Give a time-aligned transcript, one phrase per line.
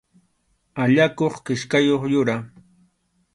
[0.81, 2.37] Allakuq kichkayuq yura.